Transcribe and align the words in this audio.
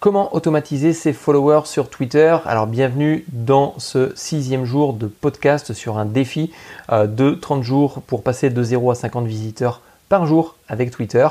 Comment 0.00 0.34
automatiser 0.34 0.94
ses 0.94 1.12
followers 1.12 1.66
sur 1.66 1.90
Twitter? 1.90 2.34
Alors 2.46 2.66
bienvenue 2.66 3.26
dans 3.28 3.74
ce 3.76 4.12
sixième 4.16 4.64
jour 4.64 4.94
de 4.94 5.06
podcast 5.06 5.74
sur 5.74 5.98
un 5.98 6.06
défi 6.06 6.50
euh, 6.90 7.06
de 7.06 7.32
30 7.32 7.62
jours 7.62 8.00
pour 8.06 8.22
passer 8.22 8.48
de 8.48 8.62
0 8.62 8.92
à 8.92 8.94
50 8.94 9.26
visiteurs 9.26 9.82
par 10.08 10.24
jour 10.24 10.56
avec 10.68 10.90
Twitter. 10.90 11.28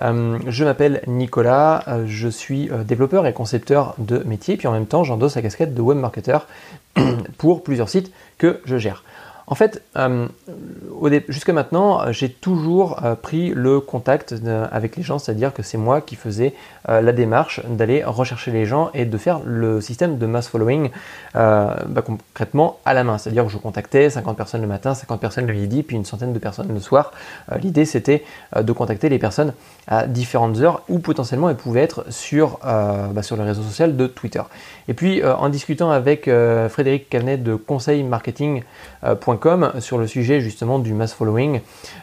Euh, 0.00 0.38
je 0.46 0.64
m'appelle 0.64 1.02
Nicolas, 1.06 1.84
euh, 1.88 2.04
je 2.06 2.28
suis 2.28 2.70
développeur 2.86 3.26
et 3.26 3.34
concepteur 3.34 3.94
de 3.98 4.20
métier, 4.20 4.56
puis 4.56 4.66
en 4.66 4.72
même 4.72 4.86
temps 4.86 5.04
j'endosse 5.04 5.36
la 5.36 5.42
casquette 5.42 5.74
de 5.74 5.82
web 5.82 5.98
marketer 5.98 6.38
pour 7.36 7.62
plusieurs 7.62 7.90
sites 7.90 8.10
que 8.38 8.62
je 8.64 8.78
gère. 8.78 9.04
En 9.48 9.54
fait, 9.54 9.82
euh, 9.96 10.26
jusqu'à 11.28 11.52
maintenant, 11.52 12.10
j'ai 12.10 12.28
toujours 12.28 13.04
euh, 13.04 13.14
pris 13.14 13.50
le 13.54 13.78
contact 13.78 14.34
avec 14.72 14.96
les 14.96 15.04
gens, 15.04 15.20
c'est-à-dire 15.20 15.54
que 15.54 15.62
c'est 15.62 15.78
moi 15.78 16.00
qui 16.00 16.16
faisais 16.16 16.52
euh, 16.88 17.00
la 17.00 17.12
démarche 17.12 17.60
d'aller 17.64 18.02
rechercher 18.02 18.50
les 18.50 18.66
gens 18.66 18.90
et 18.92 19.04
de 19.04 19.18
faire 19.18 19.40
le 19.44 19.80
système 19.80 20.18
de 20.18 20.26
mass 20.26 20.48
following 20.48 20.90
bah, 21.34 22.02
concrètement 22.04 22.78
à 22.84 22.92
la 22.92 23.04
main. 23.04 23.18
C'est-à-dire 23.18 23.44
que 23.44 23.52
je 23.52 23.58
contactais 23.58 24.10
50 24.10 24.36
personnes 24.36 24.62
le 24.62 24.66
matin, 24.66 24.94
50 24.94 25.20
personnes 25.20 25.46
le 25.46 25.52
midi, 25.52 25.82
puis 25.84 25.96
une 25.96 26.04
centaine 26.04 26.32
de 26.32 26.38
personnes 26.38 26.72
le 26.72 26.80
soir. 26.80 27.12
L'idée, 27.60 27.84
c'était 27.84 28.24
de 28.60 28.72
contacter 28.72 29.08
les 29.08 29.18
personnes 29.18 29.52
à 29.86 30.06
différentes 30.06 30.58
heures 30.58 30.82
où 30.88 30.98
potentiellement 30.98 31.50
elles 31.50 31.56
pouvaient 31.56 31.82
être 31.82 32.10
sur, 32.10 32.58
bah, 32.62 33.22
sur 33.22 33.36
le 33.36 33.44
réseau 33.44 33.62
social 33.62 33.96
de 33.96 34.06
Twitter. 34.06 34.42
Et 34.88 34.94
puis, 34.94 35.22
en 35.24 35.48
discutant 35.48 35.90
avec 35.90 36.28
Frédéric 36.68 37.08
Canet 37.08 37.42
de 37.42 37.54
Conseil 37.54 38.02
Sur 39.80 39.98
le 39.98 40.06
sujet 40.06 40.40
justement 40.40 40.78
du 40.78 40.92
mass 40.94 41.12
following. 41.12 41.60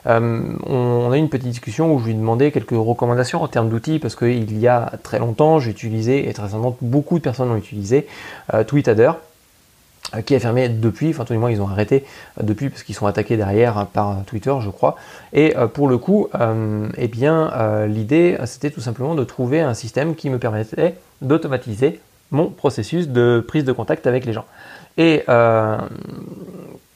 Euh, 0.08 0.42
on, 0.66 1.12
a 1.12 1.18
eu 1.18 1.20
une 1.20 1.30
petite 1.30 1.48
discussion 1.48 1.94
où 1.94 2.00
je 2.00 2.06
lui 2.06 2.14
demandais 2.14 2.52
quelques 2.52 2.72
recommandations 2.72 3.42
en 3.42 3.48
termes 3.48 3.70
d'outils 3.70 4.00
parce 4.00 4.16
qu'il 4.16 4.60
y 4.60 4.68
a 4.68 4.92
très 5.02 5.20
longtemps 5.20 5.60
j'ai 5.60 5.72
utilisé 5.72 6.30
et 6.30 6.34
très 6.34 6.44
récemment 6.44 6.78
beaucoup 6.82 7.18
de 7.18 7.24
personnes 7.24 7.50
ont 7.52 7.58
utilisé 7.58 8.08
euh, 8.54 8.64
euh, 8.64 10.22
qui 10.22 10.34
est 10.34 10.40
fermé 10.40 10.70
depuis, 10.70 11.10
enfin 11.10 11.26
tout 11.26 11.34
le 11.34 11.40
moins 11.40 11.50
ils 11.50 11.62
ont 11.62 11.68
arrêté 11.68 12.06
depuis 12.42 12.70
parce 12.70 12.84
qu'ils 12.84 12.96
sont 12.96 13.08
attaqués 13.08 13.36
derrière 13.36 13.88
par 13.88 14.24
Twitter 14.26 14.54
je 14.62 14.70
crois. 14.70 14.96
Et 15.32 15.56
pour 15.74 15.88
le 15.88 15.98
coup, 15.98 16.28
eh 16.98 17.08
bien 17.08 17.52
l'idée 17.88 18.38
c'était 18.46 18.70
tout 18.70 18.82
simplement 18.82 19.16
de 19.16 19.24
trouver 19.24 19.62
un 19.62 19.74
système 19.74 20.14
qui 20.16 20.30
me 20.30 20.38
permettait 20.38 20.96
d'automatiser 21.22 22.00
mon 22.32 22.50
processus 22.50 23.08
de 23.08 23.44
prise 23.48 23.64
de 23.64 23.72
contact 23.72 24.06
avec 24.06 24.26
les 24.26 24.34
gens. 24.34 24.46
Et 24.98 25.24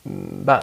bah, 0.09 0.61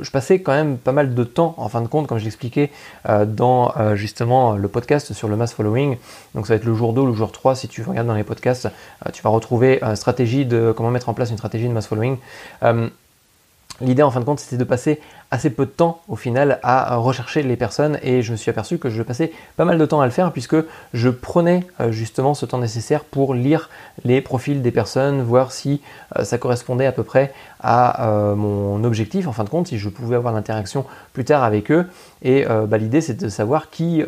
je 0.00 0.10
passais 0.10 0.40
quand 0.40 0.52
même 0.52 0.78
pas 0.78 0.92
mal 0.92 1.14
de 1.14 1.24
temps, 1.24 1.54
en 1.58 1.68
fin 1.68 1.80
de 1.80 1.88
compte, 1.88 2.06
comme 2.06 2.18
je 2.18 2.24
l'expliquais 2.24 2.70
euh, 3.08 3.24
dans 3.24 3.72
euh, 3.76 3.96
justement 3.96 4.56
le 4.56 4.68
podcast 4.68 5.12
sur 5.12 5.28
le 5.28 5.36
mass 5.36 5.52
following. 5.52 5.96
Donc 6.34 6.46
ça 6.46 6.54
va 6.54 6.56
être 6.56 6.64
le 6.64 6.74
jour 6.74 6.92
2 6.92 7.00
ou 7.00 7.06
le 7.06 7.14
jour 7.14 7.32
3, 7.32 7.54
si 7.54 7.68
tu 7.68 7.82
regardes 7.82 8.06
dans 8.06 8.14
les 8.14 8.24
podcasts, 8.24 8.66
euh, 8.66 9.10
tu 9.12 9.22
vas 9.22 9.30
retrouver 9.30 9.80
stratégie 9.94 10.46
de 10.46 10.72
comment 10.76 10.90
mettre 10.90 11.08
en 11.08 11.14
place 11.14 11.30
une 11.30 11.36
stratégie 11.36 11.68
de 11.68 11.72
mass 11.72 11.86
following. 11.86 12.18
L'idée 13.80 14.04
en 14.04 14.10
fin 14.12 14.20
de 14.20 14.24
compte 14.24 14.38
c'était 14.38 14.56
de 14.56 14.64
passer 14.64 15.00
assez 15.32 15.50
peu 15.50 15.66
de 15.66 15.70
temps 15.70 16.00
au 16.06 16.14
final 16.14 16.60
à 16.62 16.94
rechercher 16.94 17.42
les 17.42 17.56
personnes 17.56 17.98
et 18.04 18.22
je 18.22 18.30
me 18.30 18.36
suis 18.36 18.48
aperçu 18.48 18.78
que 18.78 18.88
je 18.88 19.02
passais 19.02 19.32
pas 19.56 19.64
mal 19.64 19.78
de 19.78 19.84
temps 19.84 20.00
à 20.00 20.04
le 20.04 20.12
faire 20.12 20.30
puisque 20.30 20.54
je 20.92 21.08
prenais 21.08 21.66
euh, 21.80 21.90
justement 21.90 22.34
ce 22.34 22.46
temps 22.46 22.58
nécessaire 22.58 23.02
pour 23.02 23.34
lire 23.34 23.70
les 24.04 24.20
profils 24.20 24.62
des 24.62 24.70
personnes, 24.70 25.22
voir 25.22 25.50
si 25.50 25.80
euh, 26.16 26.22
ça 26.22 26.38
correspondait 26.38 26.86
à 26.86 26.92
peu 26.92 27.02
près 27.02 27.32
à 27.58 28.06
euh, 28.06 28.36
mon 28.36 28.84
objectif 28.84 29.26
en 29.26 29.32
fin 29.32 29.42
de 29.42 29.48
compte, 29.48 29.66
si 29.66 29.78
je 29.78 29.88
pouvais 29.88 30.14
avoir 30.14 30.32
l'interaction 30.32 30.84
plus 31.12 31.24
tard 31.24 31.42
avec 31.42 31.72
eux 31.72 31.88
et 32.22 32.44
bah, 32.46 32.78
l'idée 32.78 33.00
c'est 33.00 33.20
de 33.20 33.28
savoir 33.28 33.70
qui, 33.70 34.02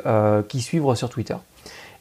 qui 0.49 0.61
suivre 0.63 0.95
sur 0.95 1.11
Twitter. 1.11 1.35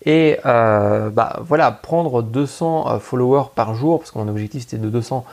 Et 0.06 0.38
bah, 0.44 1.40
voilà, 1.42 1.72
prendre 1.72 2.22
200 2.22 3.00
followers 3.00 3.50
par 3.56 3.74
jour, 3.74 4.00
parce 4.00 4.12
que 4.12 4.20
mon 4.20 4.28
objectif 4.28 4.62
c'était 4.62 4.78
de 4.78 4.90
200 4.90 5.26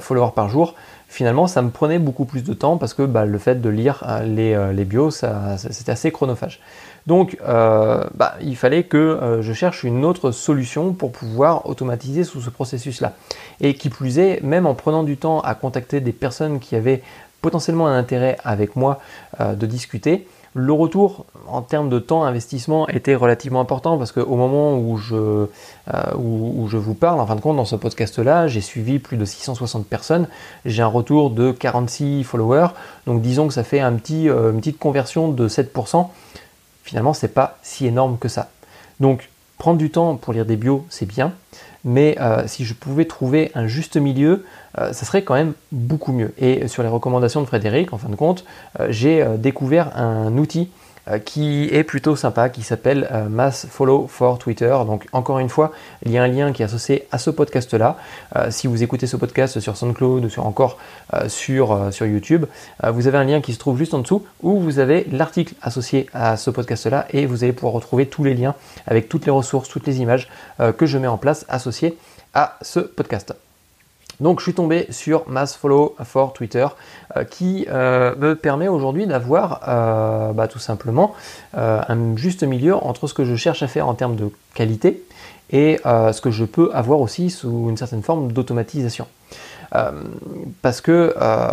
followers 0.00 0.32
par 0.34 0.48
jour, 0.48 0.74
finalement 1.08 1.46
ça 1.46 1.62
me 1.62 1.70
prenait 1.70 1.98
beaucoup 1.98 2.26
plus 2.26 2.44
de 2.44 2.52
temps 2.52 2.76
parce 2.76 2.94
que 2.94 3.02
bah, 3.02 3.24
le 3.24 3.38
fait 3.38 3.60
de 3.60 3.68
lire 3.68 4.04
euh, 4.06 4.22
les, 4.22 4.54
euh, 4.54 4.72
les 4.72 4.84
bios, 4.84 5.10
c'était 5.10 5.90
assez 5.90 6.12
chronophage. 6.12 6.60
Donc 7.06 7.38
euh, 7.48 8.04
bah, 8.14 8.34
il 8.42 8.56
fallait 8.56 8.84
que 8.84 9.38
je 9.40 9.52
cherche 9.54 9.82
une 9.82 10.04
autre 10.04 10.30
solution 10.30 10.92
pour 10.92 11.10
pouvoir 11.10 11.66
automatiser 11.66 12.24
tout 12.24 12.40
ce 12.40 12.50
processus-là. 12.50 13.14
Et 13.60 13.74
qui 13.74 13.88
plus 13.88 14.18
est, 14.18 14.42
même 14.42 14.66
en 14.66 14.74
prenant 14.74 15.02
du 15.02 15.16
temps 15.16 15.40
à 15.40 15.54
contacter 15.54 16.00
des 16.00 16.12
personnes 16.12 16.60
qui 16.60 16.76
avaient 16.76 17.02
potentiellement 17.40 17.86
un 17.86 17.96
intérêt 17.96 18.36
avec 18.44 18.76
moi 18.76 19.00
de 19.40 19.64
discuter, 19.64 20.26
le 20.54 20.72
retour 20.72 21.26
en 21.46 21.62
termes 21.62 21.88
de 21.88 21.98
temps 21.98 22.24
investissement 22.24 22.88
était 22.88 23.14
relativement 23.14 23.60
important 23.60 23.98
parce 23.98 24.12
qu'au 24.12 24.36
moment 24.36 24.78
où 24.78 24.96
je, 24.96 25.14
euh, 25.14 25.46
où, 26.16 26.66
je 26.68 26.76
vous 26.76 26.94
parle, 26.94 27.20
en 27.20 27.26
fin 27.26 27.36
de 27.36 27.40
compte, 27.40 27.56
dans 27.56 27.64
ce 27.64 27.76
podcast-là, 27.76 28.46
j'ai 28.46 28.60
suivi 28.60 28.98
plus 28.98 29.16
de 29.16 29.24
660 29.24 29.86
personnes. 29.86 30.28
J'ai 30.64 30.82
un 30.82 30.86
retour 30.88 31.30
de 31.30 31.52
46 31.52 32.24
followers. 32.24 32.68
Donc 33.06 33.22
disons 33.22 33.46
que 33.48 33.54
ça 33.54 33.64
fait 33.64 33.80
un 33.80 33.92
petit, 33.94 34.28
euh, 34.28 34.52
une 34.52 34.58
petite 34.58 34.78
conversion 34.78 35.28
de 35.28 35.48
7%. 35.48 36.08
Finalement, 36.82 37.12
c'est 37.12 37.28
pas 37.28 37.58
si 37.62 37.86
énorme 37.86 38.18
que 38.18 38.28
ça. 38.28 38.48
Donc 39.00 39.28
prendre 39.58 39.78
du 39.78 39.90
temps 39.90 40.16
pour 40.16 40.32
lire 40.32 40.46
des 40.46 40.56
bios, 40.56 40.86
c'est 40.88 41.06
bien. 41.06 41.32
Mais 41.84 42.16
euh, 42.20 42.44
si 42.46 42.64
je 42.64 42.74
pouvais 42.74 43.04
trouver 43.04 43.50
un 43.54 43.66
juste 43.66 43.96
milieu, 43.96 44.44
euh, 44.78 44.92
ça 44.92 45.04
serait 45.04 45.22
quand 45.22 45.34
même 45.34 45.52
beaucoup 45.72 46.12
mieux. 46.12 46.34
Et 46.38 46.68
sur 46.68 46.82
les 46.82 46.88
recommandations 46.88 47.40
de 47.40 47.46
Frédéric, 47.46 47.92
en 47.92 47.98
fin 47.98 48.08
de 48.08 48.16
compte, 48.16 48.44
euh, 48.80 48.88
j'ai 48.90 49.24
découvert 49.38 49.96
un 49.96 50.36
outil 50.38 50.70
qui 51.24 51.68
est 51.72 51.84
plutôt 51.84 52.16
sympa, 52.16 52.48
qui 52.48 52.62
s'appelle 52.62 53.08
Mass 53.30 53.66
Follow 53.70 54.06
for 54.08 54.38
Twitter. 54.38 54.76
Donc 54.86 55.06
encore 55.12 55.38
une 55.38 55.48
fois, 55.48 55.72
il 56.04 56.12
y 56.12 56.18
a 56.18 56.22
un 56.22 56.28
lien 56.28 56.52
qui 56.52 56.62
est 56.62 56.64
associé 56.64 57.06
à 57.10 57.18
ce 57.18 57.30
podcast-là. 57.30 57.96
si 58.50 58.66
vous 58.66 58.82
écoutez 58.82 59.06
ce 59.06 59.16
podcast 59.16 59.60
sur 59.60 59.76
SoundCloud 59.76 60.24
ou 60.24 60.40
encore 60.40 60.78
sur, 61.28 61.92
sur 61.92 62.06
YouTube, 62.06 62.46
vous 62.86 63.06
avez 63.06 63.18
un 63.18 63.24
lien 63.24 63.40
qui 63.40 63.52
se 63.52 63.58
trouve 63.58 63.78
juste 63.78 63.94
en 63.94 64.00
dessous 64.00 64.24
où 64.42 64.60
vous 64.60 64.78
avez 64.78 65.06
l'article 65.10 65.54
associé 65.62 66.06
à 66.12 66.36
ce 66.36 66.50
podcast-là 66.50 67.06
et 67.10 67.26
vous 67.26 67.44
allez 67.44 67.52
pouvoir 67.52 67.74
retrouver 67.74 68.06
tous 68.06 68.24
les 68.24 68.34
liens 68.34 68.54
avec 68.86 69.08
toutes 69.08 69.26
les 69.26 69.32
ressources, 69.32 69.68
toutes 69.68 69.86
les 69.86 70.00
images 70.00 70.28
que 70.76 70.86
je 70.86 70.98
mets 70.98 71.06
en 71.06 71.18
place 71.18 71.44
associées 71.48 71.96
à 72.34 72.58
ce 72.62 72.80
podcast. 72.80 73.34
Donc 74.20 74.40
je 74.40 74.44
suis 74.44 74.54
tombé 74.54 74.86
sur 74.90 75.28
Mass 75.28 75.54
Follow 75.54 75.94
for 76.04 76.32
Twitter 76.32 76.66
euh, 77.16 77.24
qui 77.24 77.66
euh, 77.70 78.14
me 78.16 78.34
permet 78.34 78.66
aujourd'hui 78.66 79.06
d'avoir 79.06 79.60
euh, 79.68 80.32
bah, 80.32 80.48
tout 80.48 80.58
simplement 80.58 81.14
un 81.54 82.16
juste 82.16 82.42
milieu 82.42 82.74
entre 82.74 83.06
ce 83.06 83.14
que 83.14 83.24
je 83.24 83.36
cherche 83.36 83.62
à 83.62 83.68
faire 83.68 83.88
en 83.88 83.94
termes 83.94 84.16
de 84.16 84.30
qualité 84.54 85.02
et 85.50 85.80
ce 85.84 86.20
que 86.20 86.30
je 86.30 86.44
peux 86.44 86.70
avoir 86.74 87.00
aussi 87.00 87.30
sous 87.30 87.68
une 87.68 87.76
certaine 87.76 88.02
forme 88.02 88.32
d'automatisation. 88.32 89.06
Euh, 89.74 89.90
parce 90.62 90.80
que 90.80 91.14
euh, 91.20 91.48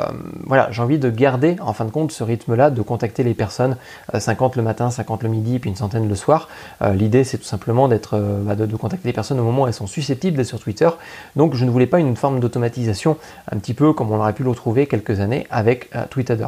voilà, 0.46 0.70
j'ai 0.72 0.82
envie 0.82 1.00
de 1.00 1.10
garder 1.10 1.58
en 1.62 1.74
fin 1.74 1.86
de 1.86 1.92
compte 1.92 2.12
ce 2.12 2.24
rythme-là, 2.24 2.70
de 2.70 2.82
contacter 2.82 3.24
les 3.24 3.34
personnes 3.34 3.78
50 4.18 4.54
euh, 4.54 4.62
le 4.62 4.64
matin, 4.64 4.90
50 4.90 5.24
le 5.24 5.30
midi, 5.30 5.60
puis 5.60 5.70
une 5.70 5.76
centaine 5.76 6.08
le 6.08 6.16
soir. 6.16 6.50
L'idée, 6.94 7.24
c'est 7.24 7.38
tout 7.38 7.46
simplement 7.46 7.88
d'être, 7.88 8.18
bah, 8.18 8.56
de, 8.56 8.76
contacter 8.76 9.08
les 9.08 9.14
personnes 9.14 9.40
au 9.40 9.44
moment 9.44 9.64
où 9.64 9.68
elles 9.68 9.74
sont 9.74 9.88
susceptibles 9.88 10.38
d'être 10.38 10.48
sur 10.48 10.60
Twitter. 10.60 10.90
Donc, 11.36 11.56
je 11.56 11.66
ne 11.66 11.70
voulais 11.70 11.88
pas 11.88 12.00
une 12.00 12.16
forme 12.16 12.40
d'automatisation, 12.40 13.18
un 13.52 13.58
petit 13.58 13.74
peu 13.74 13.94
comme 13.94 14.12
on 14.12 14.20
aurait 14.20 14.34
pu 14.34 14.44
le 14.44 14.54
trouver 14.54 14.88
quelques 14.88 15.20
années 15.20 15.48
avec 15.50 15.90
Tweetadder. 16.10 16.48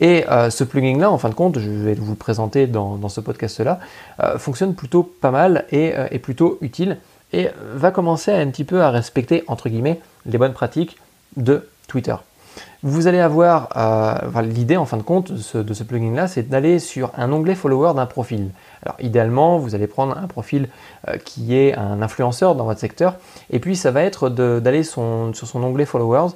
Et 0.00 0.24
ce 0.28 0.64
plugin-là, 0.64 1.10
en 1.10 1.18
fin 1.18 1.28
de 1.28 1.34
compte, 1.34 1.58
je 1.58 1.70
vais 1.70 1.94
vous 1.94 2.12
le 2.12 2.16
présenter 2.16 2.66
dans, 2.66 3.08
ce 3.08 3.20
podcast-là, 3.20 3.80
fonctionne 4.38 4.74
plutôt 4.74 5.02
pas 5.02 5.30
mal 5.30 5.64
et 5.70 5.94
est 6.10 6.18
plutôt 6.18 6.58
utile 6.60 6.98
et 7.32 7.48
va 7.74 7.90
commencer 7.90 8.32
un 8.32 8.48
petit 8.48 8.64
peu 8.64 8.82
à 8.82 8.90
respecter, 8.90 9.44
entre 9.46 9.68
guillemets, 9.68 10.00
les 10.26 10.38
bonnes 10.38 10.52
pratiques 10.52 10.96
de 11.36 11.68
Twitter. 11.86 12.16
Vous 12.82 13.06
allez 13.06 13.20
avoir 13.20 13.68
euh, 13.76 14.42
l'idée 14.42 14.78
en 14.78 14.86
fin 14.86 14.96
de 14.96 15.02
compte 15.02 15.32
de 15.32 15.74
ce, 15.74 15.82
plugin-là, 15.82 16.28
c'est 16.28 16.48
d'aller 16.48 16.78
sur 16.78 17.12
un 17.16 17.30
onglet 17.30 17.54
follower 17.54 17.92
d'un 17.94 18.06
profil. 18.06 18.50
Alors 18.82 18.96
idéalement, 19.00 19.58
vous 19.58 19.74
allez 19.74 19.86
prendre 19.86 20.16
un 20.16 20.26
profil 20.26 20.68
euh, 21.08 21.18
qui 21.18 21.54
est 21.54 21.74
un 21.76 22.00
influenceur 22.00 22.54
dans 22.54 22.64
votre 22.64 22.80
secteur, 22.80 23.16
et 23.50 23.58
puis 23.58 23.76
ça 23.76 23.90
va 23.90 24.02
être 24.02 24.30
d'aller 24.30 24.82
sur 24.82 25.02
son 25.34 25.62
onglet 25.62 25.84
followers 25.84 26.30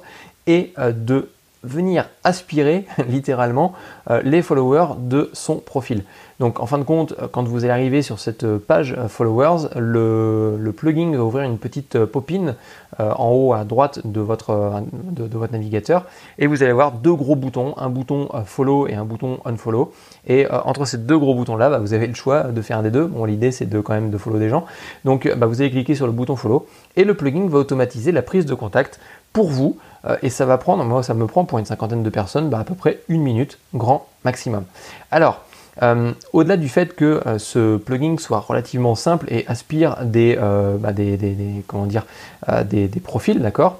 et 0.45 0.71
euh, 0.77 0.91
de 0.91 1.29
venir 1.65 2.09
aspirer 2.23 2.85
littéralement 3.09 3.73
euh, 4.09 4.21
les 4.23 4.41
followers 4.41 4.95
de 4.97 5.29
son 5.33 5.57
profil. 5.57 6.03
Donc 6.39 6.59
en 6.59 6.65
fin 6.65 6.77
de 6.77 6.83
compte, 6.83 7.13
euh, 7.21 7.27
quand 7.31 7.43
vous 7.43 7.63
allez 7.63 7.71
arriver 7.71 8.01
sur 8.01 8.19
cette 8.19 8.43
euh, 8.43 8.59
page 8.59 8.95
followers, 9.07 9.69
le, 9.75 10.71
plugin 10.75 11.11
va 11.15 11.23
ouvrir 11.23 11.45
une 11.45 11.57
petite 11.57 12.03
popine 12.05 12.55
en 12.97 13.29
haut 13.29 13.53
à 13.53 13.65
droite 13.65 13.99
de 14.05 14.21
votre, 14.21 14.81
de, 14.91 15.37
votre 15.37 15.51
navigateur 15.51 16.05
et 16.39 16.47
vous 16.47 16.63
allez 16.63 16.71
avoir 16.71 16.93
deux 16.93 17.13
gros 17.13 17.35
boutons, 17.35 17.73
un 17.77 17.89
bouton 17.89 18.29
follow 18.45 18.87
et 18.87 18.93
un 18.93 19.03
bouton 19.03 19.39
unfollow. 19.45 19.93
Et 20.27 20.47
entre 20.49 20.85
ces 20.85 20.97
deux 20.97 21.17
gros 21.17 21.35
boutons 21.35 21.55
là, 21.55 21.69
bah, 21.69 21.79
vous 21.79 21.93
avez 21.93 22.07
le 22.07 22.13
choix 22.13 22.43
de 22.43 22.61
faire 22.61 22.77
un 22.77 22.83
des 22.83 22.91
deux. 22.91 23.05
Bon, 23.05 23.25
l'idée 23.25 23.51
c'est 23.51 23.65
de 23.65 23.79
quand 23.79 23.93
même 23.93 24.11
de 24.11 24.17
follow 24.17 24.39
des 24.39 24.49
gens. 24.49 24.65
Donc 25.03 25.31
bah, 25.37 25.45
vous 25.45 25.61
allez 25.61 25.71
cliquer 25.71 25.95
sur 25.95 26.05
le 26.05 26.13
bouton 26.13 26.35
follow 26.35 26.67
et 26.95 27.03
le 27.03 27.13
plugin 27.13 27.47
va 27.47 27.59
automatiser 27.59 28.11
la 28.11 28.21
prise 28.21 28.45
de 28.45 28.53
contact 28.53 28.99
pour 29.35 29.49
vous 29.49 29.77
euh, 30.05 30.15
et 30.23 30.29
ça 30.29 30.45
va 30.45 30.57
prendre, 30.57 30.83
moi 30.85 31.03
ça 31.03 31.13
me 31.13 31.27
prend 31.27 31.43
pour 31.43 31.59
une 31.59 31.65
cinquantaine 31.65 32.03
de 32.03 32.09
personnes, 32.09 32.49
bah, 32.49 32.59
à 32.59 32.63
peu 32.63 32.73
près 32.73 33.01
une 33.09 33.21
minute, 33.21 33.59
grand 33.73 34.07
maximum. 34.23 34.63
Alors, 35.11 35.41
Au-delà 36.31 36.55
du 36.55 36.69
fait 36.69 36.95
que 36.95 37.21
ce 37.37 37.75
plugin 37.75 38.15
soit 38.17 38.39
relativement 38.39 38.95
simple 38.95 39.25
et 39.29 39.45
aspire 39.47 39.97
des, 40.05 40.37
bah, 40.79 40.93
comment 41.67 41.85
dire, 41.85 42.05
des, 42.63 42.87
des 42.87 42.99
profils, 43.01 43.41
d'accord 43.41 43.79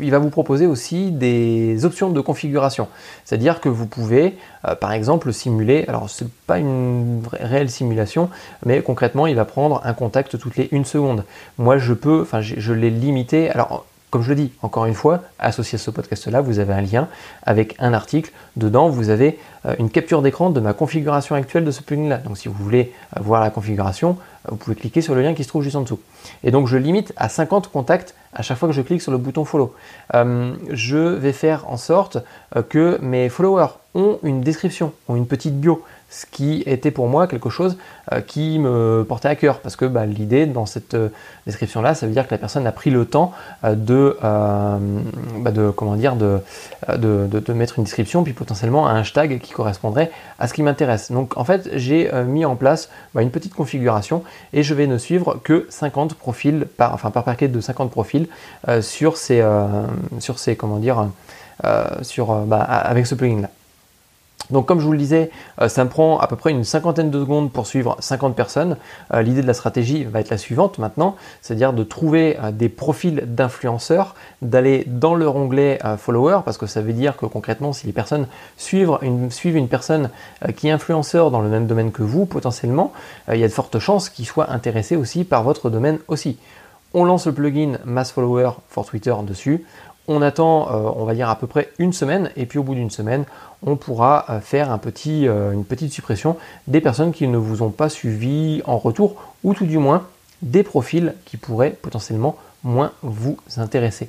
il 0.00 0.10
va 0.10 0.18
vous 0.18 0.30
proposer 0.30 0.66
aussi 0.66 1.10
des 1.10 1.84
options 1.84 2.10
de 2.10 2.20
configuration. 2.20 2.88
C'est-à-dire 3.24 3.60
que 3.60 3.68
vous 3.68 3.86
pouvez, 3.86 4.36
euh, 4.66 4.74
par 4.74 4.92
exemple, 4.92 5.32
simuler, 5.32 5.84
alors 5.88 6.10
ce 6.10 6.24
n'est 6.24 6.30
pas 6.46 6.58
une 6.58 7.22
réelle 7.32 7.70
simulation, 7.70 8.30
mais 8.64 8.82
concrètement, 8.82 9.26
il 9.26 9.36
va 9.36 9.44
prendre 9.44 9.80
un 9.84 9.94
contact 9.94 10.38
toutes 10.38 10.56
les 10.56 10.68
une 10.72 10.84
seconde. 10.84 11.24
Moi, 11.58 11.78
je 11.78 11.92
peux, 11.92 12.22
enfin, 12.22 12.40
je 12.40 12.72
l'ai 12.72 12.90
limité. 12.90 13.50
Alors, 13.50 13.84
comme 14.10 14.22
je 14.22 14.30
le 14.30 14.36
dis, 14.36 14.52
encore 14.62 14.86
une 14.86 14.94
fois, 14.94 15.22
associé 15.38 15.76
à 15.76 15.78
ce 15.78 15.90
podcast-là, 15.90 16.40
vous 16.40 16.60
avez 16.60 16.72
un 16.72 16.80
lien 16.80 17.08
avec 17.42 17.74
un 17.78 17.92
article. 17.92 18.32
Dedans, 18.56 18.88
vous 18.88 19.10
avez 19.10 19.38
euh, 19.66 19.74
une 19.78 19.90
capture 19.90 20.22
d'écran 20.22 20.48
de 20.48 20.60
ma 20.60 20.72
configuration 20.72 21.34
actuelle 21.34 21.64
de 21.64 21.70
ce 21.70 21.82
plugin-là. 21.82 22.16
Donc 22.18 22.38
si 22.38 22.48
vous 22.48 22.54
voulez 22.54 22.92
euh, 23.16 23.20
voir 23.20 23.42
la 23.42 23.50
configuration, 23.50 24.16
vous 24.48 24.56
pouvez 24.56 24.76
cliquer 24.76 25.02
sur 25.02 25.14
le 25.14 25.20
lien 25.20 25.34
qui 25.34 25.44
se 25.44 25.48
trouve 25.48 25.62
juste 25.62 25.76
en 25.76 25.82
dessous. 25.82 26.00
Et 26.42 26.50
donc 26.50 26.68
je 26.68 26.78
limite 26.78 27.12
à 27.16 27.28
50 27.28 27.68
contacts 27.70 28.14
à 28.32 28.42
chaque 28.42 28.58
fois 28.58 28.68
que 28.68 28.74
je 28.74 28.82
clique 28.82 29.02
sur 29.02 29.12
le 29.12 29.18
bouton 29.18 29.44
follow. 29.44 29.74
je 30.12 30.96
vais 30.96 31.32
faire 31.32 31.68
en 31.68 31.76
sorte 31.76 32.18
que 32.68 32.98
mes 33.00 33.28
followers 33.28 33.78
ont 33.94 34.18
une 34.22 34.42
description, 34.42 34.92
ont 35.08 35.16
une 35.16 35.26
petite 35.26 35.58
bio 35.58 35.82
ce 36.10 36.24
qui 36.24 36.62
était 36.64 36.90
pour 36.90 37.06
moi 37.08 37.26
quelque 37.26 37.50
chose 37.50 37.76
euh, 38.12 38.20
qui 38.20 38.58
me 38.58 39.04
portait 39.06 39.28
à 39.28 39.36
cœur, 39.36 39.60
parce 39.60 39.76
que 39.76 39.84
bah, 39.84 40.06
l'idée 40.06 40.46
dans 40.46 40.64
cette 40.64 40.94
euh, 40.94 41.10
description-là, 41.46 41.94
ça 41.94 42.06
veut 42.06 42.12
dire 42.12 42.26
que 42.26 42.34
la 42.34 42.38
personne 42.38 42.66
a 42.66 42.72
pris 42.72 42.90
le 42.90 43.04
temps 43.04 43.32
euh, 43.64 43.74
de, 43.74 44.16
bah, 44.20 45.50
de, 45.50 45.70
comment 45.70 45.96
dire, 45.96 46.16
de, 46.16 46.40
de, 46.88 47.52
mettre 47.52 47.78
une 47.78 47.84
description, 47.84 48.24
puis 48.24 48.32
potentiellement 48.32 48.88
un 48.88 49.00
hashtag 49.00 49.38
qui 49.40 49.52
correspondrait 49.52 50.10
à 50.38 50.48
ce 50.48 50.54
qui 50.54 50.62
m'intéresse. 50.62 51.12
Donc 51.12 51.36
en 51.36 51.44
fait, 51.44 51.68
j'ai 51.74 52.10
mis 52.26 52.44
en 52.44 52.56
place 52.56 52.88
bah, 53.14 53.22
une 53.22 53.30
petite 53.30 53.54
configuration 53.54 54.22
et 54.52 54.62
je 54.62 54.74
vais 54.74 54.86
ne 54.86 54.96
suivre 54.96 55.38
que 55.42 55.66
50 55.68 56.14
profils, 56.14 56.66
par, 56.76 56.94
enfin 56.94 57.10
par 57.10 57.24
paquet 57.24 57.48
de 57.48 57.60
50 57.60 57.90
profils 57.90 58.17
sur 58.80 59.16
ces, 59.16 59.44
sur 60.18 60.38
ces, 60.38 60.56
comment 60.56 60.78
dire, 60.78 61.08
sur, 62.02 62.32
avec 62.50 63.06
ce 63.06 63.14
plugin-là. 63.14 63.50
Donc 64.50 64.66
comme 64.66 64.80
je 64.80 64.86
vous 64.86 64.92
le 64.92 64.98
disais, 64.98 65.30
euh, 65.60 65.68
ça 65.68 65.84
me 65.84 65.90
prend 65.90 66.18
à 66.18 66.26
peu 66.26 66.36
près 66.36 66.50
une 66.50 66.64
cinquantaine 66.64 67.10
de 67.10 67.20
secondes 67.20 67.52
pour 67.52 67.66
suivre 67.66 67.96
50 68.00 68.34
personnes. 68.34 68.76
Euh, 69.12 69.20
l'idée 69.20 69.42
de 69.42 69.46
la 69.46 69.54
stratégie 69.54 70.04
va 70.04 70.20
être 70.20 70.30
la 70.30 70.38
suivante 70.38 70.78
maintenant, 70.78 71.16
c'est-à-dire 71.42 71.72
de 71.72 71.84
trouver 71.84 72.38
euh, 72.42 72.50
des 72.50 72.70
profils 72.70 73.22
d'influenceurs, 73.26 74.14
d'aller 74.40 74.84
dans 74.86 75.14
leur 75.14 75.36
onglet 75.36 75.78
follower, 75.98 76.40
parce 76.44 76.56
que 76.56 76.66
ça 76.66 76.80
veut 76.80 76.92
dire 76.92 77.16
que 77.16 77.26
concrètement, 77.26 77.72
si 77.72 77.86
les 77.86 77.92
personnes 77.92 78.26
suivent 78.56 78.98
une, 79.02 79.30
suivent 79.30 79.56
une 79.56 79.68
personne 79.68 80.10
qui 80.56 80.68
est 80.68 80.70
influenceur 80.70 81.30
dans 81.30 81.40
le 81.40 81.48
même 81.48 81.66
domaine 81.66 81.92
que 81.92 82.02
vous, 82.02 82.24
potentiellement, 82.24 82.92
il 83.32 83.38
y 83.38 83.44
a 83.44 83.48
de 83.48 83.52
fortes 83.52 83.78
chances 83.78 84.08
qu'ils 84.08 84.26
soient 84.26 84.50
intéressés 84.50 84.96
aussi 84.96 85.24
par 85.24 85.42
votre 85.42 85.70
domaine 85.70 85.98
aussi. 86.08 86.38
On 86.94 87.04
lance 87.04 87.26
le 87.26 87.32
plugin 87.32 87.78
Mass 87.84 88.12
Follower 88.12 88.50
for 88.68 88.86
Twitter 88.86 89.14
dessus. 89.26 89.64
On 90.10 90.22
attend, 90.22 90.68
on 90.96 91.04
va 91.04 91.14
dire 91.14 91.28
à 91.28 91.36
peu 91.36 91.46
près 91.46 91.70
une 91.78 91.92
semaine, 91.92 92.30
et 92.34 92.46
puis 92.46 92.58
au 92.58 92.62
bout 92.62 92.74
d'une 92.74 92.88
semaine, 92.88 93.26
on 93.62 93.76
pourra 93.76 94.24
euh, 94.28 94.40
faire 94.40 94.70
euh, 94.72 95.52
une 95.52 95.64
petite 95.64 95.92
suppression 95.92 96.36
des 96.66 96.80
personnes 96.80 97.12
qui 97.12 97.26
ne 97.26 97.36
vous 97.36 97.62
ont 97.62 97.70
pas 97.70 97.88
suivi 97.88 98.62
en 98.64 98.78
retour, 98.78 99.16
ou 99.44 99.54
tout 99.54 99.66
du 99.66 99.78
moins 99.78 100.06
des 100.42 100.62
profils 100.62 101.14
qui 101.24 101.36
pourraient 101.36 101.70
potentiellement 101.70 102.36
moins 102.62 102.92
vous 103.02 103.38
intéresser. 103.56 104.08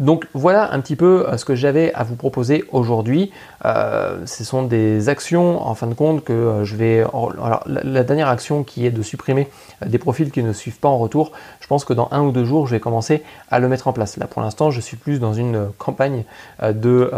Donc 0.00 0.26
voilà 0.34 0.72
un 0.72 0.80
petit 0.80 0.96
peu 0.96 1.26
euh, 1.28 1.36
ce 1.36 1.44
que 1.44 1.54
j'avais 1.54 1.92
à 1.94 2.02
vous 2.02 2.16
proposer 2.16 2.64
aujourd'hui. 2.72 3.30
Euh, 3.64 4.26
ce 4.26 4.42
sont 4.42 4.64
des 4.64 5.08
actions 5.08 5.64
en 5.64 5.74
fin 5.74 5.86
de 5.86 5.94
compte 5.94 6.24
que 6.24 6.32
euh, 6.32 6.64
je 6.64 6.74
vais... 6.76 7.00
Alors 7.00 7.62
la, 7.66 8.02
dernière 8.02 8.28
action 8.28 8.64
qui 8.64 8.86
est 8.86 8.90
de 8.90 9.02
supprimer 9.02 9.48
des 9.86 9.98
profils 9.98 10.30
qui 10.30 10.42
ne 10.42 10.52
suivent 10.52 10.78
pas 10.78 10.88
en 10.88 10.98
retour, 10.98 11.32
je 11.60 11.66
pense 11.66 11.84
que 11.84 11.92
dans 11.92 12.08
un 12.10 12.22
ou 12.22 12.32
deux 12.32 12.44
jours 12.44 12.66
je 12.66 12.72
vais 12.72 12.80
commencer 12.80 13.22
à 13.50 13.60
le 13.60 13.68
mettre 13.68 13.86
en 13.86 13.92
place. 13.92 14.16
Là 14.16 14.26
pour 14.26 14.42
l'instant 14.42 14.70
je 14.70 14.80
suis 14.80 14.96
plus 14.96 15.20
dans 15.20 15.32
une 15.32 15.68
campagne 15.78 16.24
de, 16.62 17.10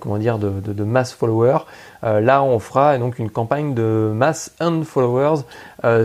comment 0.00 0.18
dire, 0.18 0.38
de, 0.38 0.50
de, 0.50 0.84
mass 0.84 1.12
followers. 1.12 1.64
là 2.02 2.42
on 2.42 2.58
fera 2.58 2.98
donc 2.98 3.18
une 3.18 3.30
campagne 3.30 3.74
de 3.74 4.10
mass 4.14 4.52
unfollowers 4.60 5.42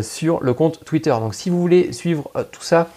sur 0.01 0.43
le 0.43 0.53
compte 0.53 0.83
Twitter. 0.85 1.11
Donc 1.19 1.35
si 1.35 1.49
vous 1.49 1.59
voulez 1.59 1.93
suivre 1.93 2.29
tout 2.51 2.61
ça 2.61 2.89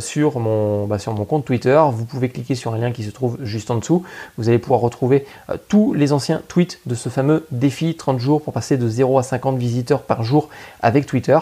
sur, 0.00 0.38
mon, 0.38 0.86
bah, 0.86 0.98
sur 0.98 1.14
mon 1.14 1.24
compte 1.24 1.44
Twitter, 1.44 1.80
vous 1.92 2.04
pouvez 2.04 2.28
cliquer 2.28 2.54
sur 2.54 2.74
un 2.74 2.78
lien 2.78 2.92
qui 2.92 3.02
se 3.02 3.10
trouve 3.10 3.38
juste 3.42 3.70
en 3.70 3.76
dessous. 3.76 4.04
Vous 4.38 4.48
allez 4.48 4.58
pouvoir 4.58 4.80
retrouver 4.80 5.26
euh, 5.50 5.56
tous 5.68 5.94
les 5.94 6.12
anciens 6.12 6.42
tweets 6.48 6.80
de 6.86 6.94
ce 6.94 7.08
fameux 7.08 7.46
défi 7.50 7.94
30 7.94 8.18
jours 8.18 8.42
pour 8.42 8.52
passer 8.52 8.76
de 8.76 8.88
0 8.88 9.18
à 9.18 9.22
50 9.22 9.58
visiteurs 9.58 10.02
par 10.02 10.22
jour 10.22 10.48
avec 10.80 11.06
Twitter. 11.06 11.38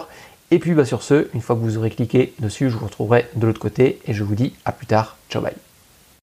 Et 0.50 0.58
puis 0.58 0.74
bah, 0.74 0.84
sur 0.84 1.02
ce, 1.02 1.28
une 1.34 1.40
fois 1.40 1.56
que 1.56 1.60
vous 1.60 1.78
aurez 1.78 1.90
cliqué 1.90 2.34
dessus, 2.38 2.70
je 2.70 2.76
vous 2.76 2.86
retrouverai 2.86 3.26
de 3.36 3.46
l'autre 3.46 3.60
côté 3.60 4.00
et 4.06 4.12
je 4.12 4.24
vous 4.24 4.34
dis 4.34 4.54
à 4.64 4.72
plus 4.72 4.86
tard. 4.86 5.16
Ciao 5.30 5.42
bye 5.42 5.71